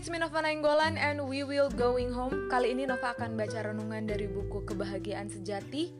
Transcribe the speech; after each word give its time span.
it's 0.00 0.08
me 0.08 0.16
Nova 0.16 0.40
Nainggolan 0.40 0.96
and 0.96 1.20
we 1.28 1.44
will 1.44 1.68
going 1.76 2.08
home. 2.08 2.48
Kali 2.48 2.72
ini 2.72 2.88
Nova 2.88 3.12
akan 3.12 3.36
baca 3.36 3.68
renungan 3.68 4.08
dari 4.08 4.24
buku 4.24 4.64
Kebahagiaan 4.64 5.28
Sejati 5.28 5.92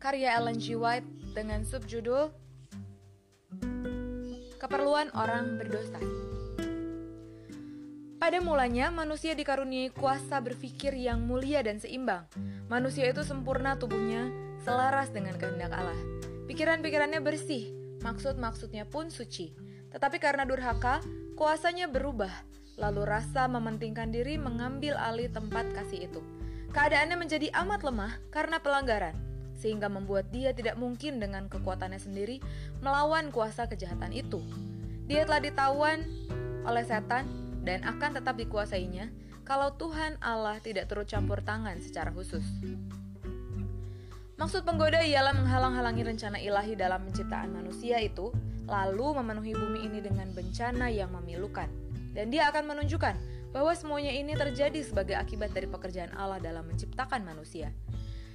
karya 0.00 0.40
Ellen 0.40 0.56
G. 0.56 0.72
White 0.72 1.04
dengan 1.36 1.60
subjudul 1.60 2.32
Keperluan 4.56 5.12
Orang 5.12 5.60
Berdosa. 5.60 6.00
Pada 8.16 8.40
mulanya, 8.40 8.88
manusia 8.88 9.36
dikaruniai 9.36 9.92
kuasa 9.92 10.40
berpikir 10.40 10.96
yang 10.96 11.20
mulia 11.28 11.60
dan 11.60 11.84
seimbang. 11.84 12.24
Manusia 12.64 13.12
itu 13.12 13.20
sempurna 13.28 13.76
tubuhnya, 13.76 14.32
selaras 14.64 15.12
dengan 15.12 15.36
kehendak 15.36 15.68
Allah. 15.68 16.00
Pikiran-pikirannya 16.48 17.20
bersih, 17.20 17.76
maksud-maksudnya 18.00 18.88
pun 18.88 19.12
suci. 19.12 19.52
Tetapi 19.92 20.16
karena 20.16 20.48
durhaka, 20.48 21.04
kuasanya 21.42 21.90
berubah, 21.90 22.30
lalu 22.78 23.02
rasa 23.02 23.50
mementingkan 23.50 24.14
diri 24.14 24.38
mengambil 24.38 24.94
alih 24.94 25.26
tempat 25.26 25.66
kasih 25.74 26.06
itu. 26.06 26.22
Keadaannya 26.70 27.18
menjadi 27.18 27.50
amat 27.66 27.82
lemah 27.82 28.14
karena 28.30 28.62
pelanggaran, 28.62 29.18
sehingga 29.58 29.90
membuat 29.90 30.30
dia 30.30 30.54
tidak 30.54 30.78
mungkin 30.78 31.18
dengan 31.18 31.50
kekuatannya 31.50 31.98
sendiri 31.98 32.38
melawan 32.78 33.34
kuasa 33.34 33.66
kejahatan 33.66 34.14
itu. 34.14 34.38
Dia 35.10 35.26
telah 35.26 35.42
ditawan 35.42 36.06
oleh 36.62 36.86
setan 36.86 37.26
dan 37.66 37.82
akan 37.90 38.22
tetap 38.22 38.38
dikuasainya 38.38 39.10
kalau 39.42 39.74
Tuhan 39.74 40.22
Allah 40.22 40.62
tidak 40.62 40.86
turut 40.86 41.10
campur 41.10 41.42
tangan 41.42 41.82
secara 41.82 42.14
khusus. 42.14 42.46
Maksud 44.42 44.66
penggoda 44.66 44.98
ialah 45.06 45.38
menghalang-halangi 45.38 46.02
rencana 46.02 46.34
ilahi 46.42 46.74
dalam 46.74 47.06
penciptaan 47.06 47.54
manusia 47.54 48.02
itu 48.02 48.34
lalu 48.66 49.22
memenuhi 49.22 49.54
bumi 49.54 49.86
ini 49.86 50.02
dengan 50.02 50.34
bencana 50.34 50.90
yang 50.90 51.14
memilukan. 51.14 51.70
Dan 52.10 52.34
dia 52.34 52.50
akan 52.50 52.74
menunjukkan 52.74 53.14
bahwa 53.54 53.70
semuanya 53.78 54.10
ini 54.10 54.34
terjadi 54.34 54.82
sebagai 54.82 55.14
akibat 55.14 55.54
dari 55.54 55.70
pekerjaan 55.70 56.10
Allah 56.18 56.42
dalam 56.42 56.66
menciptakan 56.66 57.22
manusia. 57.22 57.70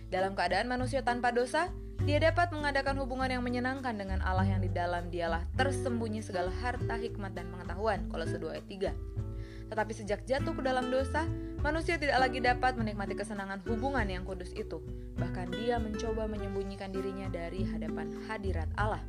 Dalam 0.08 0.32
keadaan 0.32 0.72
manusia 0.72 1.04
tanpa 1.04 1.36
dosa, 1.36 1.68
dia 2.08 2.24
dapat 2.24 2.56
mengadakan 2.56 3.04
hubungan 3.04 3.28
yang 3.28 3.44
menyenangkan 3.44 4.00
dengan 4.00 4.24
Allah 4.24 4.48
yang 4.48 4.64
di 4.64 4.72
dalam 4.72 5.12
dialah 5.12 5.44
tersembunyi 5.60 6.24
segala 6.24 6.56
harta, 6.64 6.96
hikmat, 6.96 7.36
dan 7.36 7.52
pengetahuan. 7.52 8.08
Kolose 8.08 8.40
2 8.40 8.56
ayat 8.56 8.96
3. 8.96 9.27
Tetapi 9.68 9.92
sejak 9.92 10.24
jatuh 10.24 10.56
ke 10.56 10.62
dalam 10.64 10.88
dosa, 10.88 11.28
manusia 11.60 12.00
tidak 12.00 12.24
lagi 12.24 12.40
dapat 12.40 12.80
menikmati 12.80 13.14
kesenangan 13.16 13.60
hubungan 13.68 14.08
yang 14.08 14.24
kudus 14.24 14.56
itu. 14.56 14.80
Bahkan 15.20 15.52
dia 15.56 15.78
mencoba 15.78 16.26
menyembunyikan 16.26 16.92
dirinya 16.92 17.28
dari 17.28 17.68
hadapan 17.68 18.12
hadirat 18.28 18.72
Allah. 18.80 19.04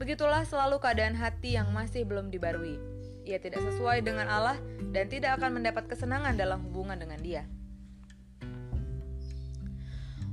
Begitulah 0.00 0.48
selalu 0.48 0.80
keadaan 0.80 1.12
hati 1.12 1.60
yang 1.60 1.68
masih 1.76 2.08
belum 2.08 2.32
dibarui. 2.32 2.80
Ia 3.28 3.36
tidak 3.36 3.60
sesuai 3.60 4.00
dengan 4.00 4.32
Allah 4.32 4.56
dan 4.96 5.12
tidak 5.12 5.36
akan 5.36 5.60
mendapat 5.60 5.84
kesenangan 5.92 6.40
dalam 6.40 6.64
hubungan 6.64 6.96
dengan 6.96 7.20
Dia. 7.20 7.44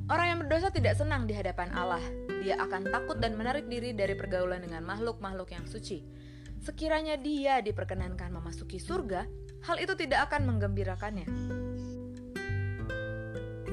Orang 0.07 0.27
yang 0.31 0.39
berdosa 0.39 0.71
tidak 0.71 0.95
senang 0.95 1.27
di 1.27 1.35
hadapan 1.35 1.67
Allah. 1.75 1.99
Dia 2.39 2.55
akan 2.63 2.87
takut 2.87 3.19
dan 3.19 3.35
menarik 3.35 3.67
diri 3.67 3.91
dari 3.91 4.15
pergaulan 4.15 4.63
dengan 4.63 4.87
makhluk-makhluk 4.87 5.51
yang 5.51 5.67
suci. 5.67 5.99
Sekiranya 6.63 7.19
dia 7.19 7.59
diperkenankan 7.59 8.31
memasuki 8.31 8.79
surga, 8.79 9.27
hal 9.65 9.77
itu 9.81 9.93
tidak 9.97 10.29
akan 10.29 10.45
menggembirakannya. 10.45 11.27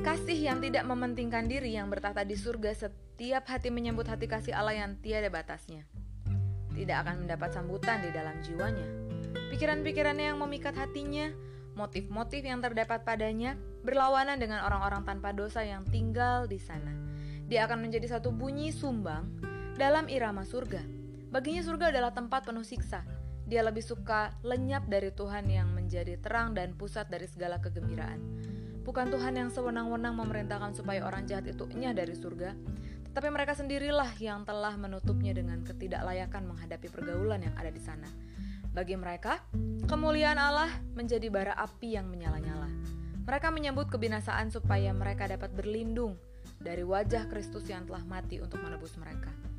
Kasih 0.04 0.36
yang 0.36 0.60
tidak 0.60 0.84
mementingkan 0.84 1.48
diri 1.48 1.72
yang 1.80 1.88
bertahta 1.88 2.28
di 2.28 2.36
surga 2.36 2.76
setiap 2.76 3.48
hati 3.48 3.72
menyambut 3.72 4.04
hati 4.04 4.28
kasih 4.28 4.52
Allah 4.52 4.76
yang 4.76 5.00
tiada 5.00 5.32
batasnya. 5.32 5.88
Tidak 6.76 6.96
akan 7.06 7.24
mendapat 7.24 7.56
sambutan 7.56 8.04
di 8.04 8.12
dalam 8.12 8.36
jiwanya. 8.44 8.84
Pikiran-pikirannya 9.48 10.34
yang 10.34 10.38
memikat 10.44 10.76
hatinya, 10.76 11.32
motif-motif 11.72 12.44
yang 12.44 12.60
terdapat 12.60 13.00
padanya 13.06 13.56
berlawanan 13.80 14.36
dengan 14.36 14.66
orang-orang 14.66 15.08
tanpa 15.08 15.32
dosa 15.32 15.64
yang 15.64 15.88
tinggal 15.88 16.44
di 16.44 16.60
sana. 16.60 16.92
Dia 17.48 17.64
akan 17.64 17.88
menjadi 17.88 18.18
satu 18.18 18.28
bunyi 18.28 18.76
sumbang 18.76 19.24
dalam 19.80 20.08
irama 20.12 20.44
surga. 20.44 20.80
Baginya 21.32 21.62
surga 21.64 21.96
adalah 21.96 22.12
tempat 22.12 22.44
penuh 22.44 22.66
siksa. 22.66 23.06
Dia 23.54 23.62
lebih 23.62 23.86
suka 23.86 24.34
lenyap 24.42 24.90
dari 24.90 25.14
Tuhan 25.14 25.46
yang 25.46 25.70
menjadi 25.70 26.18
terang 26.18 26.58
dan 26.58 26.74
pusat 26.74 27.06
dari 27.06 27.30
segala 27.30 27.62
kegembiraan. 27.62 28.18
Bukan 28.82 29.14
Tuhan 29.14 29.30
yang 29.38 29.46
sewenang-wenang 29.54 30.10
memerintahkan 30.10 30.74
supaya 30.74 31.06
orang 31.06 31.22
jahat 31.30 31.46
itu 31.46 31.62
enyah 31.70 31.94
dari 31.94 32.18
surga, 32.18 32.50
tapi 33.14 33.30
mereka 33.30 33.54
sendirilah 33.54 34.10
yang 34.18 34.42
telah 34.42 34.74
menutupnya 34.74 35.38
dengan 35.38 35.62
ketidaklayakan 35.62 36.50
menghadapi 36.50 36.90
pergaulan 36.90 37.46
yang 37.46 37.54
ada 37.54 37.70
di 37.70 37.78
sana. 37.78 38.10
Bagi 38.74 38.98
mereka, 38.98 39.38
kemuliaan 39.86 40.34
Allah 40.34 40.74
menjadi 40.98 41.30
bara 41.30 41.54
api 41.54 41.94
yang 41.94 42.10
menyala-nyala. 42.10 42.66
Mereka 43.22 43.54
menyambut 43.54 43.86
kebinasaan 43.86 44.50
supaya 44.50 44.90
mereka 44.90 45.30
dapat 45.30 45.54
berlindung 45.54 46.18
dari 46.58 46.82
wajah 46.82 47.30
Kristus 47.30 47.70
yang 47.70 47.86
telah 47.86 48.02
mati 48.02 48.42
untuk 48.42 48.58
menebus 48.66 48.98
mereka. 48.98 49.53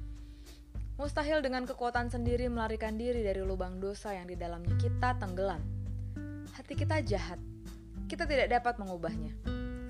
Mustahil 1.05 1.45
dengan 1.45 1.69
kekuatan 1.69 2.09
sendiri 2.09 2.49
melarikan 2.49 2.97
diri 2.97 3.21
dari 3.21 3.45
lubang 3.45 3.77
dosa 3.77 4.17
yang 4.17 4.25
di 4.25 4.33
dalamnya 4.33 4.73
kita 4.73 5.13
tenggelam. 5.21 5.61
Hati 6.57 6.73
kita 6.73 6.97
jahat. 7.05 7.37
Kita 8.09 8.25
tidak 8.25 8.49
dapat 8.49 8.81
mengubahnya. 8.81 9.37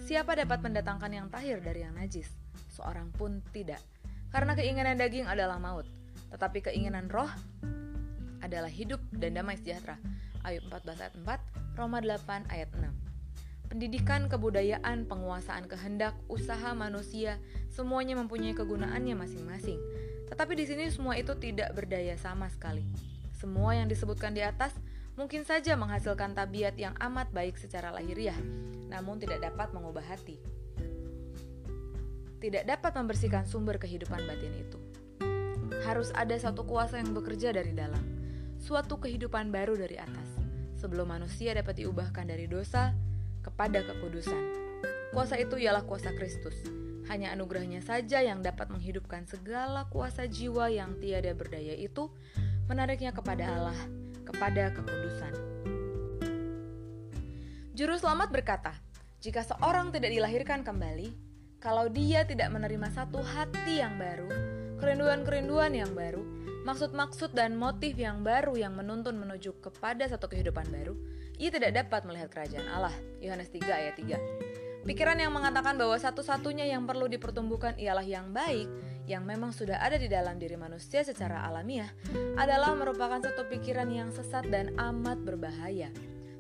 Siapa 0.04 0.36
dapat 0.36 0.60
mendatangkan 0.60 1.08
yang 1.16 1.32
tahir 1.32 1.64
dari 1.64 1.88
yang 1.88 1.96
najis? 1.96 2.28
seorang 2.76 3.16
pun 3.16 3.40
tidak. 3.56 3.80
Karena 4.28 4.60
keinginan 4.60 5.00
daging 5.00 5.24
adalah 5.24 5.56
maut, 5.56 5.88
tetapi 6.36 6.60
keinginan 6.68 7.08
roh 7.08 7.32
adalah 8.44 8.68
hidup 8.68 9.00
dan 9.16 9.40
damai 9.40 9.56
sejahtera. 9.56 9.96
Ayub 10.44 10.68
14 10.68 11.00
ayat 11.00 11.16
4, 11.16 11.80
Roma 11.80 12.04
8 12.04 12.52
ayat 12.52 12.68
6. 12.76 12.92
Pendidikan, 13.72 14.28
kebudayaan, 14.28 15.08
penguasaan 15.08 15.72
kehendak, 15.72 16.20
usaha 16.28 16.76
manusia, 16.76 17.40
semuanya 17.72 18.20
mempunyai 18.20 18.52
kegunaannya 18.52 19.16
masing-masing. 19.16 19.80
Tetapi 20.30 20.54
di 20.58 20.66
sini 20.66 20.90
semua 20.90 21.16
itu 21.18 21.34
tidak 21.38 21.74
berdaya 21.74 22.18
sama 22.18 22.50
sekali. 22.50 22.86
Semua 23.36 23.78
yang 23.78 23.86
disebutkan 23.90 24.34
di 24.34 24.42
atas 24.42 24.74
mungkin 25.20 25.46
saja 25.46 25.78
menghasilkan 25.78 26.34
tabiat 26.34 26.76
yang 26.76 26.98
amat 26.98 27.30
baik 27.32 27.56
secara 27.56 27.94
lahiriah, 27.94 28.38
namun 28.90 29.22
tidak 29.22 29.44
dapat 29.46 29.72
mengubah 29.72 30.04
hati 30.04 30.42
tidak 32.46 32.70
dapat 32.70 32.94
membersihkan 32.94 33.50
sumber 33.50 33.82
kehidupan 33.82 34.22
batin 34.30 34.54
itu. 34.54 34.78
Harus 35.82 36.14
ada 36.14 36.38
satu 36.38 36.62
kuasa 36.62 37.02
yang 37.02 37.10
bekerja 37.18 37.50
dari 37.50 37.74
dalam, 37.74 38.02
suatu 38.62 39.02
kehidupan 39.02 39.50
baru 39.50 39.74
dari 39.74 39.98
atas, 39.98 40.30
sebelum 40.78 41.10
manusia 41.10 41.58
dapat 41.58 41.82
diubahkan 41.82 42.30
dari 42.30 42.46
dosa 42.46 42.94
kepada 43.42 43.82
kekudusan. 43.82 44.42
Kuasa 45.10 45.42
itu 45.42 45.58
ialah 45.58 45.82
kuasa 45.90 46.14
Kristus. 46.14 46.54
Hanya 47.06 47.34
anugerahnya 47.38 47.86
saja 47.86 48.22
yang 48.22 48.42
dapat 48.42 48.74
menghidupkan 48.74 49.30
segala 49.30 49.86
kuasa 49.94 50.26
jiwa 50.26 50.74
yang 50.74 50.98
tiada 50.98 51.32
berdaya 51.38 51.78
itu, 51.78 52.10
menariknya 52.66 53.14
kepada 53.14 53.46
Allah, 53.46 53.80
kepada 54.26 54.74
kekudusan. 54.74 55.34
Juru 57.76 58.00
selamat 58.00 58.32
berkata, 58.32 58.74
jika 59.20 59.46
seorang 59.46 59.92
tidak 59.94 60.10
dilahirkan 60.16 60.66
kembali, 60.66 61.14
kalau 61.62 61.90
dia 61.90 62.26
tidak 62.26 62.54
menerima 62.54 62.94
satu 62.94 63.20
hati 63.22 63.82
yang 63.82 63.98
baru, 63.98 64.30
kerinduan-kerinduan 64.78 65.74
yang 65.74 65.92
baru, 65.98 66.22
maksud-maksud 66.66 67.34
dan 67.34 67.58
motif 67.58 67.98
yang 67.98 68.22
baru 68.22 68.58
yang 68.58 68.74
menuntun 68.74 69.18
menuju 69.18 69.62
kepada 69.62 70.06
satu 70.06 70.30
kehidupan 70.30 70.66
baru, 70.70 70.94
ia 71.42 71.52
tidak 71.52 71.74
dapat 71.74 72.08
melihat 72.08 72.30
kerajaan 72.32 72.70
Allah. 72.70 72.96
Yohanes 73.20 73.52
3 73.52 73.66
ayat 73.66 73.96
3. 73.98 74.55
Pikiran 74.86 75.18
yang 75.18 75.34
mengatakan 75.34 75.82
bahwa 75.82 75.98
satu-satunya 75.98 76.70
yang 76.70 76.86
perlu 76.86 77.10
dipertumbuhkan 77.10 77.74
ialah 77.82 78.06
yang 78.06 78.30
baik, 78.30 78.70
yang 79.10 79.26
memang 79.26 79.50
sudah 79.50 79.82
ada 79.82 79.98
di 79.98 80.06
dalam 80.06 80.38
diri 80.38 80.54
manusia 80.62 81.02
secara 81.02 81.42
alamiah, 81.42 81.90
adalah 82.38 82.78
merupakan 82.78 83.18
satu 83.18 83.50
pikiran 83.50 83.90
yang 83.90 84.14
sesat 84.14 84.46
dan 84.46 84.78
amat 84.78 85.26
berbahaya. 85.26 85.90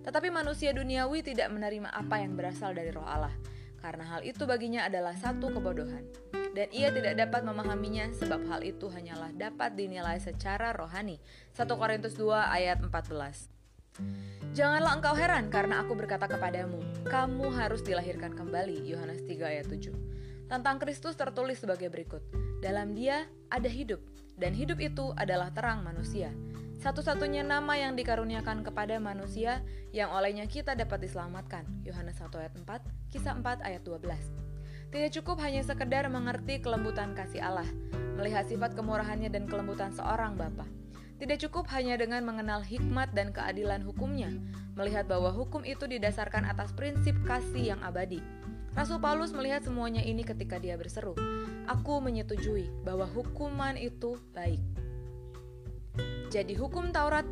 Tetapi 0.06 0.30
manusia 0.30 0.78
duniawi 0.78 1.25
tidak 1.25 1.50
menerima 1.50 1.90
apa 1.90 2.22
yang 2.22 2.38
berasal 2.38 2.78
dari 2.78 2.94
roh 2.94 3.02
Allah, 3.02 3.34
karena 3.81 4.06
hal 4.14 4.22
itu 4.22 4.46
baginya 4.46 4.86
adalah 4.86 5.18
satu 5.18 5.50
kebodohan. 5.50 6.06
Dan 6.54 6.69
ia 6.69 6.94
tidak 6.94 7.18
dapat 7.18 7.50
memahaminya 7.50 8.14
sebab 8.14 8.46
hal 8.46 8.62
itu 8.62 8.94
hanyalah 8.94 9.34
dapat 9.34 9.74
dinilai 9.74 10.22
secara 10.22 10.69
rohani. 10.69 11.18
1 11.58 11.66
Korintus 11.66 12.14
2 12.14 12.30
ayat 12.30 12.78
14 12.78 13.55
Janganlah 14.56 14.95
engkau 14.95 15.15
heran 15.15 15.51
karena 15.51 15.83
aku 15.83 16.00
berkata 16.00 16.31
kepadamu, 16.31 16.80
kamu 17.07 17.51
harus 17.51 17.83
dilahirkan 17.83 18.31
kembali. 18.31 18.88
Yohanes 18.88 19.24
3 19.27 19.51
ayat 19.51 19.68
7 19.68 19.92
Tentang 20.47 20.80
Kristus 20.80 21.19
tertulis 21.19 21.59
sebagai 21.59 21.92
berikut, 21.92 22.24
dalam 22.63 22.95
dia 22.95 23.27
ada 23.51 23.68
hidup, 23.68 24.00
dan 24.39 24.56
hidup 24.56 24.80
itu 24.80 25.12
adalah 25.19 25.51
terang 25.51 25.83
manusia. 25.83 26.31
Satu-satunya 26.80 27.42
nama 27.42 27.75
yang 27.75 27.97
dikaruniakan 27.97 28.62
kepada 28.62 29.01
manusia 29.01 29.65
yang 29.89 30.13
olehnya 30.13 30.45
kita 30.45 30.77
dapat 30.77 31.03
diselamatkan. 31.03 31.65
Yohanes 31.81 32.21
1 32.21 32.30
ayat 32.38 32.53
4, 32.56 33.12
Kisah 33.12 33.33
4 33.36 33.65
ayat 33.65 33.81
12. 33.81 34.06
Tidak 34.94 35.12
cukup 35.19 35.42
hanya 35.42 35.65
sekedar 35.65 36.06
mengerti 36.07 36.62
kelembutan 36.62 37.18
kasih 37.18 37.42
Allah, 37.42 37.68
melihat 38.15 38.45
sifat 38.45 38.77
kemurahannya 38.77 39.33
dan 39.33 39.50
kelembutan 39.50 39.92
seorang 39.92 40.38
bapa. 40.38 40.63
Tidak 41.16 41.48
cukup 41.48 41.72
hanya 41.72 41.96
dengan 41.96 42.28
mengenal 42.28 42.60
hikmat 42.60 43.16
dan 43.16 43.32
keadilan 43.32 43.80
hukumnya, 43.88 44.28
melihat 44.76 45.08
bahwa 45.08 45.32
hukum 45.32 45.64
itu 45.64 45.88
didasarkan 45.88 46.44
atas 46.44 46.76
prinsip 46.76 47.16
kasih 47.24 47.76
yang 47.76 47.82
abadi. 47.84 48.20
Rasul 48.76 49.00
Paulus 49.00 49.32
melihat 49.32 49.64
semuanya 49.64 50.04
ini 50.04 50.28
ketika 50.28 50.60
dia 50.60 50.76
berseru, 50.76 51.16
"Aku 51.72 52.04
menyetujui 52.04 52.68
bahwa 52.84 53.08
hukuman 53.08 53.80
itu 53.80 54.20
baik." 54.36 54.60
Jadi 56.28 56.52
hukum 56.60 56.92
Taurat 56.92 57.24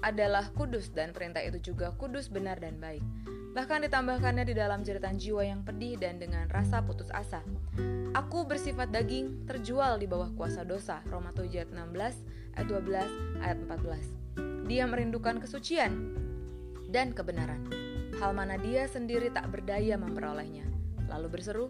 adalah 0.00 0.48
kudus 0.56 0.88
dan 0.88 1.12
perintah 1.12 1.44
itu 1.44 1.60
juga 1.72 1.92
kudus, 2.00 2.32
benar 2.32 2.56
dan 2.56 2.80
baik. 2.80 3.04
Bahkan 3.52 3.88
ditambahkannya 3.88 4.44
di 4.48 4.56
dalam 4.56 4.84
jeritan 4.84 5.16
jiwa 5.16 5.44
yang 5.44 5.60
pedih 5.64 6.00
dan 6.00 6.16
dengan 6.16 6.48
rasa 6.48 6.80
putus 6.84 7.08
asa. 7.12 7.40
Aku 8.16 8.48
bersifat 8.48 8.92
daging, 8.92 9.44
terjual 9.44 10.00
di 10.00 10.08
bawah 10.08 10.32
kuasa 10.32 10.64
dosa. 10.64 11.04
Roma 11.08 11.32
7 11.36 11.64
ayat 11.64 11.72
16, 11.72 12.20
ayat 12.56 12.68
12, 12.72 13.44
ayat 13.44 13.58
14. 13.62 14.66
Dia 14.66 14.84
merindukan 14.88 15.38
kesucian 15.38 16.16
dan 16.90 17.12
kebenaran. 17.12 17.68
Hal 18.16 18.32
mana 18.32 18.56
dia 18.56 18.88
sendiri 18.88 19.28
tak 19.30 19.52
berdaya 19.52 20.00
memperolehnya. 20.00 20.64
Lalu 21.06 21.28
berseru, 21.38 21.68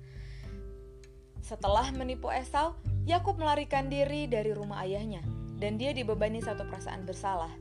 Setelah 1.44 1.92
menipu 1.94 2.34
Esau, 2.34 2.74
Yakub 3.06 3.38
melarikan 3.38 3.94
diri 3.94 4.26
dari 4.26 4.56
rumah 4.56 4.82
ayahnya 4.88 5.22
dan 5.62 5.78
dia 5.78 5.94
dibebani 5.94 6.42
satu 6.42 6.66
perasaan 6.66 7.06
bersalah. 7.06 7.52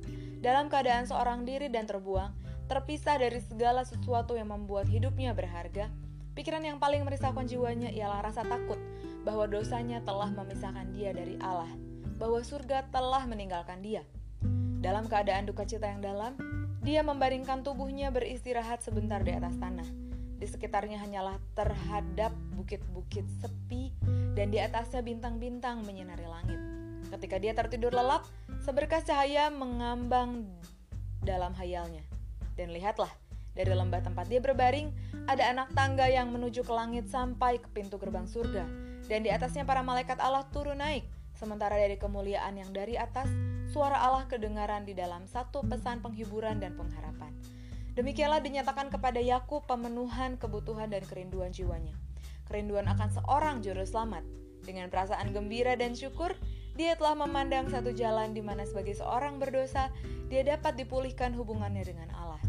Dalam 0.43 0.67
keadaan 0.67 1.07
seorang 1.07 1.47
diri 1.47 1.71
dan 1.71 1.87
terbuang, 1.87 2.35
terpisah 2.73 3.21
dari 3.21 3.37
segala 3.45 3.85
sesuatu 3.85 4.33
yang 4.33 4.49
membuat 4.49 4.89
hidupnya 4.89 5.37
berharga, 5.37 5.93
pikiran 6.33 6.65
yang 6.65 6.81
paling 6.81 7.05
merisaukan 7.05 7.45
jiwanya 7.45 7.93
ialah 7.93 8.25
rasa 8.25 8.49
takut 8.49 8.81
bahwa 9.29 9.45
dosanya 9.45 10.01
telah 10.01 10.33
memisahkan 10.33 10.89
dia 10.97 11.13
dari 11.13 11.37
Allah, 11.45 11.69
bahwa 12.17 12.41
surga 12.41 12.89
telah 12.89 13.29
meninggalkan 13.29 13.85
dia. 13.85 14.01
Dalam 14.81 15.05
keadaan 15.05 15.45
duka 15.45 15.69
cita 15.69 15.85
yang 15.85 16.01
dalam, 16.01 16.33
dia 16.81 17.05
membaringkan 17.05 17.61
tubuhnya 17.61 18.09
beristirahat 18.09 18.81
sebentar 18.81 19.21
di 19.21 19.37
atas 19.37 19.53
tanah. 19.61 19.87
Di 20.41 20.49
sekitarnya 20.49 20.97
hanyalah 20.97 21.37
terhadap 21.53 22.33
bukit-bukit 22.57 23.29
sepi 23.39 23.93
dan 24.33 24.49
di 24.49 24.59
atasnya 24.59 25.05
bintang-bintang 25.05 25.85
menyinari 25.85 26.25
langit. 26.25 26.59
Ketika 27.13 27.37
dia 27.37 27.53
tertidur 27.53 27.93
lelap, 27.93 28.25
seberkas 28.65 29.05
cahaya 29.05 29.53
mengambang 29.53 30.49
dalam 31.21 31.53
hayalnya. 31.55 32.12
Dan 32.57 32.73
lihatlah, 32.73 33.11
dari 33.53 33.73
lembah 33.73 34.01
tempat 34.01 34.29
dia 34.33 34.41
berbaring, 34.41 34.89
ada 35.29 35.45
anak 35.53 35.73
tangga 35.77 36.09
yang 36.09 36.33
menuju 36.33 36.65
ke 36.65 36.73
langit 36.73 37.09
sampai 37.13 37.61
ke 37.61 37.69
pintu 37.73 38.01
gerbang 38.01 38.25
surga. 38.25 38.65
Dan 39.09 39.25
di 39.25 39.31
atasnya 39.33 39.69
para 39.69 39.85
malaikat 39.85 40.17
Allah 40.21 40.49
turun 40.49 40.81
naik, 40.81 41.05
sementara 41.37 41.77
dari 41.77 42.01
kemuliaan 42.01 42.57
yang 42.57 42.73
dari 42.73 42.97
atas, 42.97 43.29
suara 43.69 44.01
Allah 44.01 44.25
kedengaran 44.25 44.89
di 44.89 44.97
dalam 44.97 45.29
satu 45.29 45.61
pesan 45.65 46.01
penghiburan 46.01 46.61
dan 46.61 46.77
pengharapan. 46.77 47.33
Demikianlah 47.93 48.41
dinyatakan 48.41 48.89
kepada 48.89 49.21
Yakub 49.21 49.69
pemenuhan 49.69 50.41
kebutuhan 50.41 50.89
dan 50.89 51.05
kerinduan 51.05 51.53
jiwanya. 51.53 51.93
Kerinduan 52.49 52.89
akan 52.89 53.09
seorang 53.13 53.61
juru 53.61 53.85
selamat. 53.85 54.25
Dengan 54.63 54.89
perasaan 54.89 55.35
gembira 55.35 55.77
dan 55.77 55.93
syukur, 55.93 56.33
dia 56.73 56.97
telah 56.97 57.13
memandang 57.13 57.69
satu 57.69 57.93
jalan 57.93 58.33
di 58.33 58.41
mana 58.41 58.65
sebagai 58.65 58.97
seorang 58.97 59.37
berdosa, 59.37 59.93
dia 60.33 60.41
dapat 60.41 60.81
dipulihkan 60.81 61.37
hubungannya 61.37 61.85
dengan 61.85 62.09
Allah. 62.17 62.41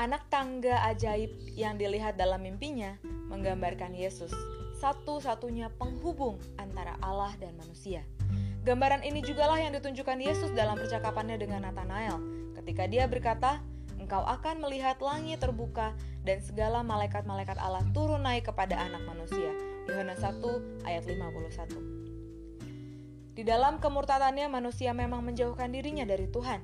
Anak 0.00 0.26
tangga 0.32 0.80
ajaib 0.90 1.30
yang 1.54 1.78
dilihat 1.78 2.16
dalam 2.18 2.42
mimpinya 2.42 2.96
menggambarkan 3.30 3.94
Yesus, 3.94 4.32
satu-satunya 4.80 5.70
penghubung 5.76 6.40
antara 6.56 6.96
Allah 7.04 7.30
dan 7.38 7.54
manusia. 7.60 8.02
Gambaran 8.64 9.06
ini 9.06 9.22
jugalah 9.22 9.60
yang 9.60 9.76
ditunjukkan 9.76 10.18
Yesus 10.20 10.50
dalam 10.56 10.76
percakapannya 10.80 11.36
dengan 11.36 11.68
Nathanael 11.68 12.18
ketika 12.58 12.88
dia 12.90 13.04
berkata, 13.06 13.60
"Engkau 14.00 14.24
akan 14.24 14.60
melihat 14.64 14.98
langit 15.04 15.40
terbuka 15.40 15.94
dan 16.24 16.42
segala 16.42 16.80
malaikat-malaikat 16.82 17.56
Allah 17.60 17.84
turun 17.92 18.24
naik 18.24 18.48
kepada 18.48 18.80
anak 18.80 19.04
manusia." 19.04 19.52
Yohanes 19.88 20.20
1 20.20 20.60
ayat 20.84 21.04
51. 21.08 22.09
Di 23.30 23.46
dalam 23.46 23.78
kemurtadannya 23.78 24.50
manusia 24.50 24.90
memang 24.90 25.22
menjauhkan 25.22 25.70
dirinya 25.70 26.02
dari 26.02 26.26
Tuhan. 26.26 26.60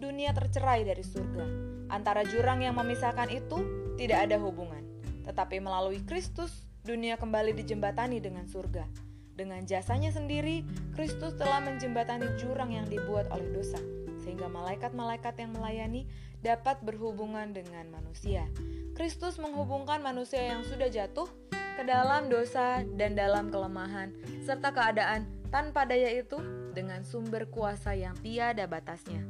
Dunia 0.00 0.32
tercerai 0.32 0.84
dari 0.84 1.04
surga. 1.04 1.44
Antara 1.92 2.24
jurang 2.24 2.64
yang 2.64 2.74
memisahkan 2.76 3.28
itu 3.30 3.62
tidak 4.00 4.28
ada 4.28 4.36
hubungan. 4.40 4.84
Tetapi 5.28 5.60
melalui 5.60 6.00
Kristus, 6.04 6.64
dunia 6.86 7.20
kembali 7.20 7.52
dijembatani 7.56 8.20
dengan 8.22 8.48
surga. 8.48 8.86
Dengan 9.36 9.68
jasanya 9.68 10.08
sendiri, 10.08 10.64
Kristus 10.96 11.36
telah 11.36 11.60
menjembatani 11.60 12.40
jurang 12.40 12.72
yang 12.72 12.88
dibuat 12.88 13.28
oleh 13.28 13.52
dosa, 13.52 13.76
sehingga 14.24 14.48
malaikat-malaikat 14.48 15.36
yang 15.36 15.52
melayani 15.52 16.08
dapat 16.40 16.80
berhubungan 16.80 17.52
dengan 17.52 17.92
manusia. 17.92 18.48
Kristus 18.96 19.36
menghubungkan 19.36 20.00
manusia 20.00 20.40
yang 20.40 20.64
sudah 20.64 20.88
jatuh 20.88 21.28
ke 21.76 21.84
dalam 21.84 22.32
dosa 22.32 22.80
dan 22.96 23.12
dalam 23.12 23.52
kelemahan, 23.52 24.16
serta 24.40 24.72
keadaan 24.72 25.28
tanpa 25.48 25.88
daya 25.88 26.12
itu 26.12 26.38
dengan 26.76 27.02
sumber 27.02 27.48
kuasa 27.48 27.96
yang 27.96 28.14
tiada 28.20 28.68
batasnya. 28.68 29.24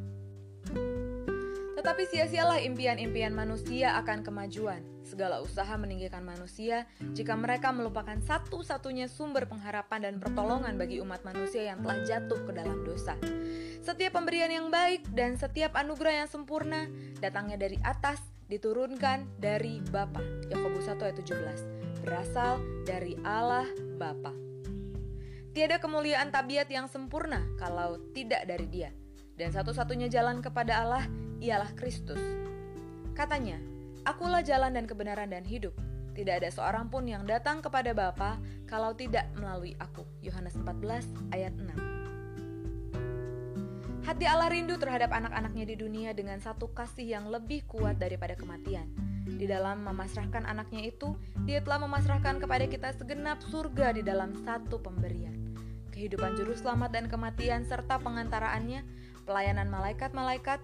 Tetapi 1.76 2.02
sia-sialah 2.10 2.64
impian-impian 2.66 3.30
manusia 3.30 3.94
akan 4.00 4.26
kemajuan. 4.26 4.82
Segala 5.06 5.38
usaha 5.38 5.70
meninggikan 5.78 6.26
manusia 6.26 6.88
jika 7.14 7.38
mereka 7.38 7.70
melupakan 7.70 8.18
satu-satunya 8.18 9.06
sumber 9.06 9.46
pengharapan 9.46 10.10
dan 10.10 10.14
pertolongan 10.18 10.74
bagi 10.74 10.98
umat 10.98 11.22
manusia 11.22 11.70
yang 11.70 11.84
telah 11.86 12.02
jatuh 12.02 12.42
ke 12.42 12.52
dalam 12.56 12.82
dosa. 12.82 13.14
Setiap 13.86 14.18
pemberian 14.18 14.50
yang 14.50 14.66
baik 14.66 15.06
dan 15.14 15.38
setiap 15.38 15.78
anugerah 15.78 16.26
yang 16.26 16.28
sempurna 16.32 16.90
datangnya 17.22 17.54
dari 17.54 17.78
atas, 17.86 18.18
diturunkan 18.50 19.38
dari 19.38 19.78
Bapa. 19.86 20.22
Yakobus 20.50 20.90
1 20.90 21.02
ayat 21.06 21.18
17. 21.22 22.02
Berasal 22.02 22.58
dari 22.82 23.14
Allah 23.22 23.66
Bapa. 23.94 24.45
Tiada 25.56 25.80
kemuliaan 25.80 26.28
tabiat 26.28 26.68
yang 26.68 26.84
sempurna 26.84 27.40
kalau 27.56 27.96
tidak 28.12 28.44
dari 28.44 28.68
Dia, 28.68 28.92
dan 29.40 29.56
satu-satunya 29.56 30.04
jalan 30.12 30.44
kepada 30.44 30.84
Allah 30.84 31.08
ialah 31.40 31.72
Kristus. 31.72 32.20
Katanya, 33.16 33.56
"Akulah 34.04 34.44
jalan 34.44 34.76
dan 34.76 34.84
kebenaran 34.84 35.32
dan 35.32 35.48
hidup. 35.48 35.72
Tidak 36.12 36.44
ada 36.44 36.52
seorang 36.52 36.92
pun 36.92 37.08
yang 37.08 37.24
datang 37.24 37.64
kepada 37.64 37.96
Bapa 37.96 38.36
kalau 38.68 38.92
tidak 38.92 39.32
melalui 39.32 39.72
Aku." 39.80 40.04
Yohanes 40.20 40.60
14 40.60 41.08
ayat 41.32 41.56
6. 41.56 41.72
Hati 44.04 44.28
Allah 44.28 44.52
rindu 44.52 44.76
terhadap 44.76 45.08
anak-anaknya 45.08 45.72
di 45.72 45.76
dunia 45.80 46.12
dengan 46.12 46.36
satu 46.36 46.68
kasih 46.76 47.16
yang 47.16 47.32
lebih 47.32 47.64
kuat 47.64 47.96
daripada 47.96 48.36
kematian. 48.36 48.92
Di 49.24 49.48
dalam 49.48 49.88
memasrahkan 49.88 50.44
anaknya 50.44 50.92
itu, 50.92 51.16
dia 51.48 51.64
telah 51.64 51.80
memasrahkan 51.80 52.44
kepada 52.44 52.68
kita 52.68 52.92
segenap 52.92 53.40
surga 53.40 53.96
di 53.96 54.04
dalam 54.04 54.36
satu 54.44 54.84
pemberian 54.84 55.45
kehidupan 55.96 56.36
juru 56.36 56.52
selamat 56.52 56.92
dan 56.92 57.04
kematian 57.08 57.64
serta 57.64 57.96
pengantaraannya, 57.96 58.84
pelayanan 59.24 59.72
malaikat-malaikat, 59.72 60.60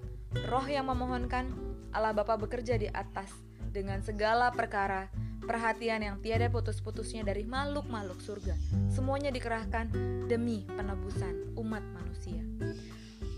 roh 0.52 0.66
yang 0.68 0.92
memohonkan, 0.92 1.48
Allah 1.96 2.12
Bapa 2.12 2.36
bekerja 2.36 2.76
di 2.76 2.92
atas 2.92 3.32
dengan 3.72 4.04
segala 4.04 4.52
perkara, 4.52 5.08
perhatian 5.40 6.04
yang 6.04 6.16
tiada 6.20 6.52
putus-putusnya 6.52 7.24
dari 7.24 7.48
makhluk-makhluk 7.48 8.20
surga. 8.20 8.52
Semuanya 8.92 9.32
dikerahkan 9.32 9.88
demi 10.28 10.68
penebusan 10.68 11.56
umat 11.56 11.80
manusia. 11.96 12.44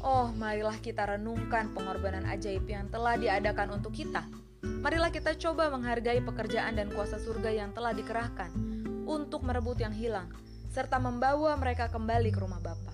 Oh, 0.02 0.34
marilah 0.34 0.76
kita 0.82 1.14
renungkan 1.14 1.70
pengorbanan 1.72 2.26
ajaib 2.26 2.66
yang 2.66 2.90
telah 2.90 3.14
diadakan 3.14 3.78
untuk 3.78 3.94
kita. 3.94 4.26
Marilah 4.60 5.14
kita 5.14 5.38
coba 5.38 5.70
menghargai 5.70 6.20
pekerjaan 6.20 6.76
dan 6.76 6.90
kuasa 6.90 7.22
surga 7.22 7.54
yang 7.54 7.70
telah 7.70 7.94
dikerahkan 7.94 8.50
untuk 9.06 9.46
merebut 9.46 9.80
yang 9.80 9.94
hilang 9.94 10.28
serta 10.74 10.98
membawa 10.98 11.54
mereka 11.54 11.86
kembali 11.86 12.34
ke 12.34 12.42
rumah 12.42 12.58
Bapa. 12.58 12.90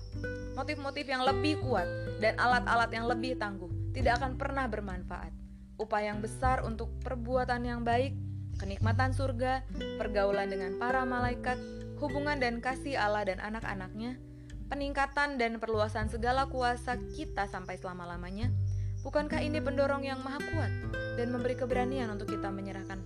Motif-motif 0.53 1.09
yang 1.09 1.25
lebih 1.25 1.57
kuat 1.65 1.89
dan 2.21 2.37
alat-alat 2.37 2.93
yang 2.93 3.09
lebih 3.09 3.41
tangguh 3.41 3.73
tidak 3.97 4.21
akan 4.21 4.37
pernah 4.37 4.69
bermanfaat. 4.69 5.33
Upaya 5.81 6.13
yang 6.13 6.21
besar 6.21 6.61
untuk 6.61 6.93
perbuatan 7.01 7.65
yang 7.65 7.81
baik 7.81 8.13
kenikmatan 8.61 9.17
surga, 9.17 9.65
pergaulan 9.97 10.45
dengan 10.53 10.77
para 10.77 11.01
malaikat, 11.01 11.57
hubungan 11.97 12.37
dan 12.37 12.61
kasih 12.61 12.93
Allah 12.93 13.25
dan 13.25 13.41
anak-anaknya, 13.41 14.21
peningkatan 14.69 15.41
dan 15.41 15.57
perluasan 15.57 16.13
segala 16.13 16.45
kuasa 16.45 17.01
kita 17.17 17.49
sampai 17.49 17.81
selama-lamanya, 17.81 18.53
bukankah 19.01 19.41
ini 19.41 19.57
pendorong 19.57 20.05
yang 20.05 20.21
maha 20.21 20.37
kuat 20.53 20.71
dan 21.17 21.33
memberi 21.33 21.57
keberanian 21.57 22.13
untuk 22.13 22.29
kita 22.29 22.53
menyerahkan 22.53 23.01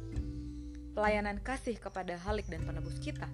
pelayanan 0.91 1.39
kasih 1.39 1.79
kepada 1.79 2.20
Halik 2.20 2.51
dan 2.51 2.67
penebus 2.67 3.00
kita? 3.00 3.32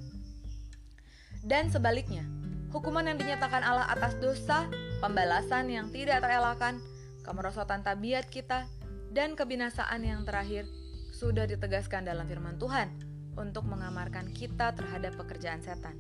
Dan 1.42 1.74
sebaliknya, 1.74 2.22
hukuman 2.70 3.06
yang 3.06 3.18
dinyatakan 3.18 3.66
Allah 3.66 3.90
atas 3.90 4.14
dosa, 4.22 4.70
pembalasan 5.02 5.74
yang 5.74 5.90
tidak 5.90 6.22
terelakkan, 6.22 6.78
kemerosotan 7.26 7.82
tabiat 7.82 8.30
kita, 8.30 8.70
dan 9.10 9.34
kebinasaan 9.34 10.06
yang 10.06 10.22
terakhir 10.24 10.70
sudah 11.12 11.50
ditegaskan 11.50 12.08
dalam 12.08 12.26
firman 12.30 12.56
Tuhan 12.62 12.88
untuk 13.36 13.66
mengamarkan 13.68 14.30
kita 14.32 14.74
terhadap 14.78 15.18
pekerjaan 15.18 15.60
setan. 15.60 15.98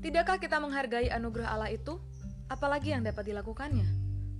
Tidakkah 0.00 0.40
kita 0.40 0.56
menghargai 0.62 1.12
anugerah 1.12 1.52
Allah 1.52 1.70
itu? 1.74 2.00
Apalagi 2.48 2.96
yang 2.96 3.04
dapat 3.04 3.28
dilakukannya? 3.28 3.86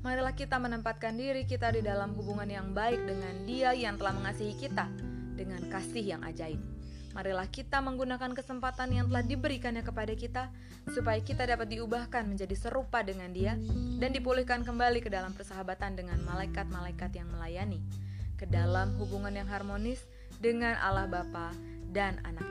Marilah 0.01 0.33
kita 0.33 0.57
menempatkan 0.57 1.13
diri 1.13 1.45
kita 1.45 1.69
di 1.77 1.85
dalam 1.85 2.17
hubungan 2.17 2.49
yang 2.49 2.73
baik 2.73 3.05
dengan 3.05 3.45
Dia 3.45 3.77
yang 3.77 4.01
telah 4.01 4.17
mengasihi 4.17 4.57
kita 4.57 4.89
dengan 5.37 5.61
kasih 5.69 6.17
yang 6.17 6.23
ajaib. 6.25 6.80
Marilah 7.11 7.51
kita 7.51 7.83
menggunakan 7.83 8.31
kesempatan 8.31 8.95
yang 8.95 9.11
telah 9.11 9.27
diberikannya 9.27 9.83
kepada 9.83 10.15
kita 10.15 10.47
supaya 10.95 11.19
kita 11.19 11.43
dapat 11.43 11.67
diubahkan 11.67 12.23
menjadi 12.23 12.55
serupa 12.55 13.03
dengan 13.03 13.35
Dia 13.35 13.59
dan 13.99 14.15
dipulihkan 14.15 14.63
kembali 14.63 15.03
ke 15.03 15.11
dalam 15.11 15.35
persahabatan 15.35 15.99
dengan 15.99 16.23
malaikat-malaikat 16.23 17.11
yang 17.19 17.27
melayani, 17.35 17.83
ke 18.39 18.47
dalam 18.47 18.95
hubungan 19.03 19.35
yang 19.35 19.51
harmonis 19.51 20.07
dengan 20.39 20.79
Allah 20.79 21.11
Bapa 21.11 21.51
dan 21.91 22.23
Anak 22.23 22.47